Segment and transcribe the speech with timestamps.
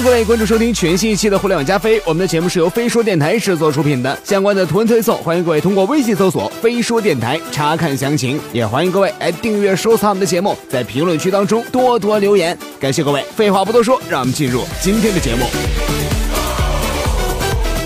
[0.00, 4.18] 迎各位关注收听全新一期的互联网加飞，我们的节目是由飞说电台制作出品的。
[4.24, 8.40] 相关的图文推送，欢迎各位通过微信搜索“飞说电台”查看详情。
[8.52, 12.56] 也欢迎各位来订阅收藏我们的节目，在评论区当中多多留言。
[12.80, 15.44] 感谢各位，废话不多说，让我们进入今天的节目。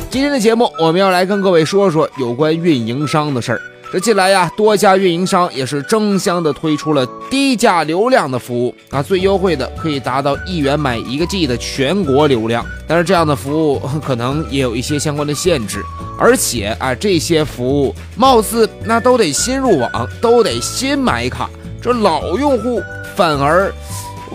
[0.09, 3.61] 今天的节目，我们要来跟各位说说有关运营商的事儿。
[3.95, 12.67] 这近来呀，多家运营商也是争相的推出了低价流量的服务啊，最优惠的可以达到一元买一个 G 的全国流量。
[12.89, 15.81] 但是这样的服务可能也有一些相关的限制，
[16.19, 19.89] 而且啊，这些服务貌似那都得新入网，
[20.21, 21.49] 都得新买卡，
[21.81, 22.83] 这老用户
[23.15, 23.73] 反而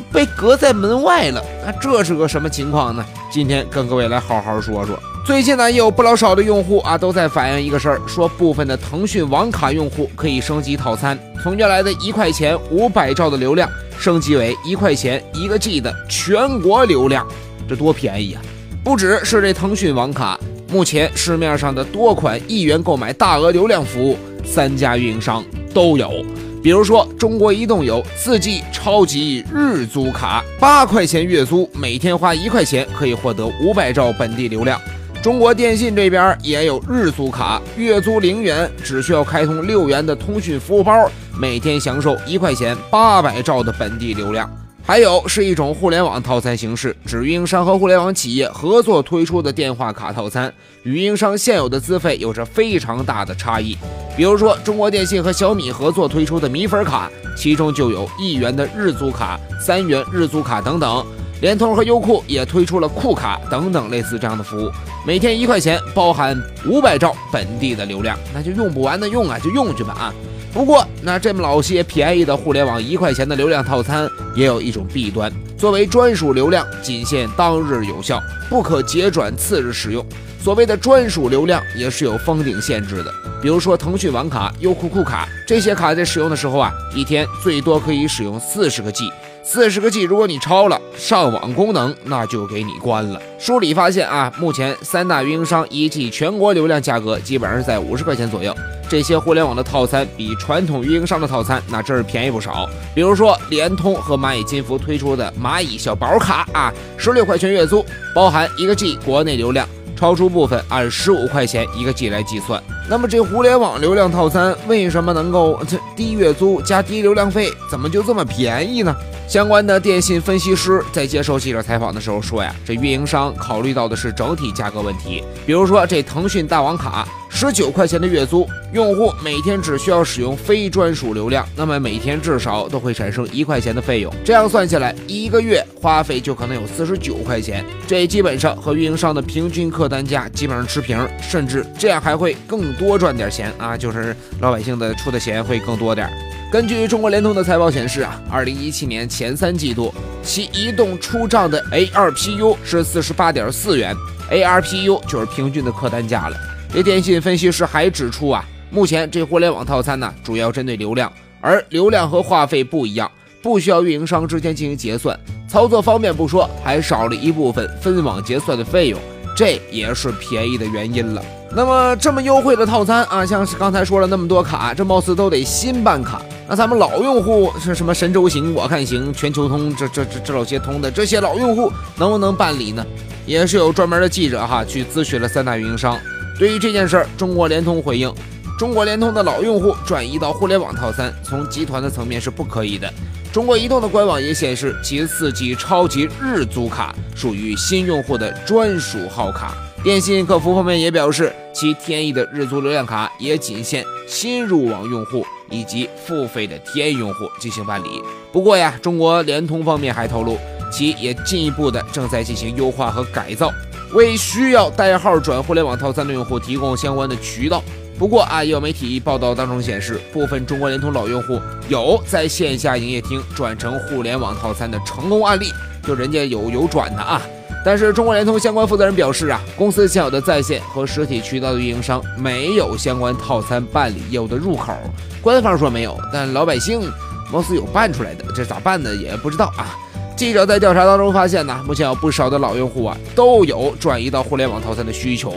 [0.09, 1.43] 被隔在门外了。
[1.65, 3.05] 那这是个什么情况呢？
[3.29, 4.97] 今天跟各位来好好说说。
[5.29, 17.27] 最近呢，也有不老少的用户啊，都在反映一个事儿，说部分的腾讯网卡用户可以升级套餐，从原来的一块钱五百兆的流量，升级为一块钱一个 G 的全国流量，
[17.67, 18.41] 这多便宜啊！
[18.83, 20.35] 不只是这腾讯网卡，
[20.71, 26.25] 目前市面上的多款一元购买大额流量服务，三家运营商都有。
[26.63, 34.81] 比如说，中国移动有四 G 超级日租卡，八块钱月租，每天花一块钱可以获得五百兆本地流量。
[35.21, 44.49] 中国电信这边也有日租卡，月租零元，只需要开通六元的通讯服务包，每天享受一块钱八百兆的本地流量。
[44.81, 50.51] 还有是一种互联网套餐形式，指运营商和互联网企业合作推出的电话卡套餐，
[50.83, 53.77] 与运营商现有的资费有着非常大的差异。
[54.15, 61.05] 比如说，中国电信和小米合作推出的米粉卡，其中就有一元的日租卡、三元日租卡等等。
[61.41, 64.71] 联通和优酷也推出了酷卡等等类似这样的服务，
[65.07, 70.13] 每天一块钱包含五百兆本地的流量，那就用不完的用啊，就用去吧啊！
[70.51, 80.05] 不过那这么老些便宜的互联网一块钱的流量套餐也有一种弊端，作为专属流量，仅限当日有效，不可结转次日使用。
[80.41, 89.09] 所谓的专属流量也是有封顶限制的，比如说腾讯网卡、优酷酷卡这些卡在使用的时候啊，一天最多可以使用四十个 G。
[89.51, 93.19] 四十个 G，如果你超了上网功能，那就给你关了。
[93.39, 98.55] 梳理发现啊，目前三大运营商一 G 全国流量价格基本上是在五十块钱左右。
[98.87, 102.69] 这些互联网的套餐比传统运营商的套餐那真是便宜不少。
[102.93, 107.83] 比如说联通和蚂蚁金服推出的蚂蚁小宝卡啊，十六块钱月租，
[108.13, 109.67] 包含一个 G 国内流量。
[109.97, 118.95] 超出部分按十五块钱一个 G 来计算，那么这互联网流量套餐为什么能够这低月租加低流量费，怎么就这么便宜呢？
[119.27, 127.07] 相关的电信分析师在接受记者采访的时候说呀，这运营商考虑到的是整体价格问题，比如说这腾讯大王卡。
[127.29, 134.13] 十九块钱的月租，用户每天只需要使用非专属流量，那么每天至少都会产生一块钱的费用。
[134.25, 143.77] 这样算下来，一个月花费就可能有四十九块钱，这基本上和运营商的平均客单价基本上持平，甚至这样还会更多赚点钱啊！
[143.77, 146.09] 就是老百姓的出的钱会更多点。
[146.51, 149.93] 根据中国联通的财报显示啊，二零一七年前三季度，
[150.23, 153.95] 其移动出账的 ARPU 是四十八点四元
[154.31, 156.35] ，ARPU 就是平均的客单价了。
[156.71, 161.11] 这电信分析师还指出啊，目前这互联网套餐呢，主要针对流量，
[161.41, 163.09] 而流量和话费不一样，
[163.41, 168.99] 不需要运营商之间进行结算，操作方便不说，还少了一部分分网结算的费用，
[169.35, 171.23] 这也是便宜的原因了。
[171.51, 176.21] 那么这么优惠的套餐啊，像是刚才说了那么多卡，这貌似都得新办卡。
[176.47, 182.85] 那咱们老用户是什么神州行、我看行、全球通，这这这这老些通的这些老用户能不能办理呢？
[183.25, 185.97] 也是有专门的记者哈去咨询了三大运营商。
[186.39, 188.09] 对于这件事儿，中国联通回应：
[188.57, 192.89] 中国联通的老用户转移到互联网套餐，从集团的层面是不可以的。
[193.33, 199.53] 中国移动的官网也显示，其四 G 超级日租卡属于新用户的专属号卡。
[199.83, 208.01] 电信客服方面也表示，其天翼的日租流量卡也仅限新入网用户以及付费的天翼用户进行办理。
[208.31, 210.37] 不过呀，中国联通方面还透露，
[210.71, 213.51] 其也进一步的正在进行优化和改造。
[213.93, 217.63] 为需要代号转互联网套餐的用户提供相关的渠道。
[217.97, 221.37] 不过啊，也有媒体报道当中显示，部分中国联通老用户
[221.67, 225.51] 有在线下营业厅转成互联网套餐的成功案例，
[225.85, 227.21] 就人家有有转的啊。
[227.65, 234.73] 但是中国联通相关负责人表示啊，公司现有的在线和实体渠道的运营商没有相关套餐办理业务的入口。
[235.21, 236.89] 官方说没有，但老百姓
[237.33, 239.75] 貌似有办出来的，这咋办的也不知道啊。
[240.19, 245.33] 记者在调查当中发现呢，目前有不少的老用户啊，都有转移到互联网套餐的需求，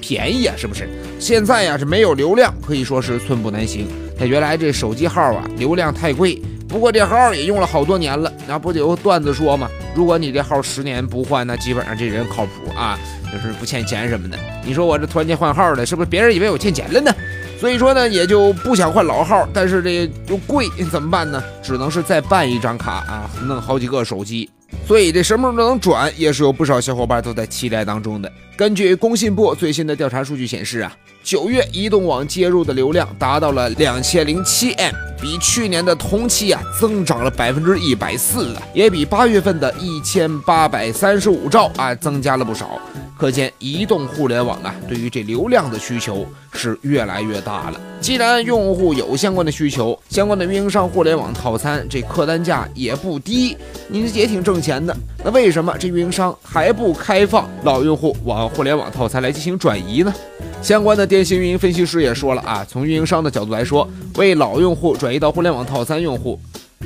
[0.00, 0.88] 便宜啊，是不是？
[1.18, 3.88] 现在呀是没有流量，可以说是寸步难行。
[4.16, 9.68] 他原来这手机号啊，流量太贵，不过这号也用了好多年了，那不有段子说嘛？
[9.92, 12.96] 如果你这号十年不换，那基本上这人靠谱啊，
[13.32, 14.38] 就是不欠钱什么的。
[14.64, 17.12] 你说我这突然间换号了，是不是别人以为我欠钱了呢？
[17.62, 21.40] 所以说呢，也就不想换老号，但是这又贵，怎么办呢？
[21.62, 24.50] 只能是再办一张卡啊，弄好几个手机。
[24.84, 28.28] 所以这什么时候能转，也是有不少小伙伴都在期待当中的。
[28.56, 30.92] 根据工信部最新的调查数据显示啊，
[31.22, 42.80] 九月移动网接入的流量达到了两千零七 M，比去年的同期啊增长了百分之一百四啊，也比八月份的一千八百三十五兆啊增加了不少。
[43.22, 47.80] 可见，移动互联网啊，对于这流量的需求是越来越大了。
[48.00, 54.92] 既然用户有相关的需求，相关的运营商互联网套餐这客单价也不低，你也挺挣钱的。
[55.24, 60.12] 那为什么这运营商还不开放老用户往互联网套餐来进行转移呢？
[60.60, 66.36] 相关的电信运营分析师也说了啊，从运营商的角度来说，为老用户转移到互联网套餐用户。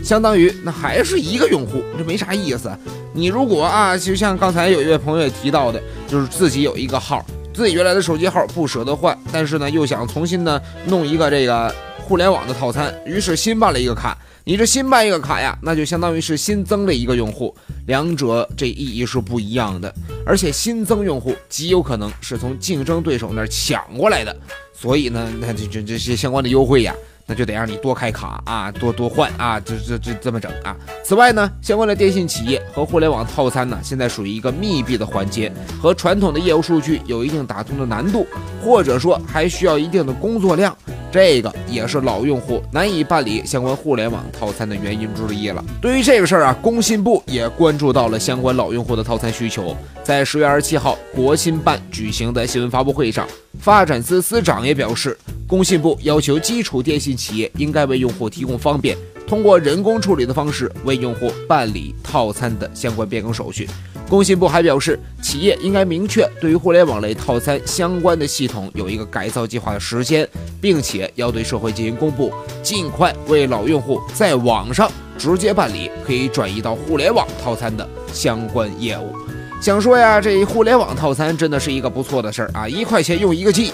[0.03, 2.71] 相当于那还是一个用户，这没啥意思。
[3.13, 14.17] 你如果啊，就像刚才有一位朋友也提到的，就是自己有一个号，自己原来的手机号不舍得换，但是呢又想重新呢弄一个这个互联网的套餐，于是新办了一个卡。
[14.49, 17.53] 你这新办一个卡呀，那就相当于是新增了一个用户，
[17.89, 19.93] 两者这意义是不一样的。
[20.25, 24.37] 而且新增用户极有可能是从竞争对手那儿抢过来的，
[24.73, 26.95] 所以呢，那这这这些相关的优惠呀。
[27.26, 30.76] 那就得让你多开卡啊，多多换啊，这这这这么整啊。
[31.05, 35.52] 此外呢，相关的电信企业和互联网套餐呢，现在属于一个密闭的环节，
[35.82, 38.26] 和传统的业务数据有一定打通的难度，
[38.62, 40.76] 或者说还需要一定的工作量。
[41.11, 45.64] 这个也是老用户难以办理相关互联网套餐的原因之一了。
[45.81, 49.75] 对于这个事儿啊，工信部也关注到了相关老用户的套餐需求。
[50.02, 53.26] 在十月二十七号国新办举行的新闻发布会上，
[53.61, 55.17] 发展司司长也表示。
[55.49, 58.97] 工信部要求基础电信企业应该为用户提供方便，
[59.29, 63.69] 通过人工处理的方式为用户办理套餐的相关变更手续。
[64.09, 70.29] 工信部还表示，企业应该明确对于互联网类套餐相关的系统有一个改造计划的时间，
[70.61, 79.15] 并且要对社会进行公布，尽快为老用户在网上直接办理可以转移到互联网套餐的相关业务。
[79.61, 83.73] 想说呀，这互联网套餐真的是一个不错的事儿啊，一块钱用一个 G。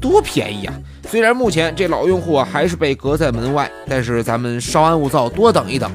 [0.00, 0.74] 多便宜啊！
[1.08, 5.90] 虽然目前这老用户啊还是被隔在门外，但是咱们稍安勿躁，多等一等。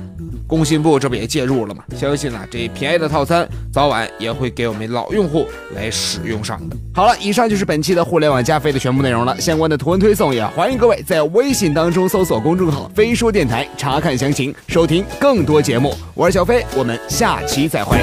[0.47, 1.83] 工信部这不也介入了吗？
[1.95, 5.45] 相信啊，这便宜的套餐早晚也会给我们老用户
[5.75, 6.75] 来使用上的。
[6.91, 9.39] 好了，以上就是本期的互联网加费的全部内容了。
[9.39, 15.93] 相关的图文推送也欢迎各位在微信当中搜索公众号“飞说电台”查看详情，收听更多节目。
[16.15, 17.99] 我是小飞，我们下期再会。